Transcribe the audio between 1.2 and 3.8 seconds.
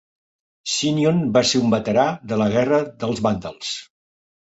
va ser un veterà de la guerra del Vàndals.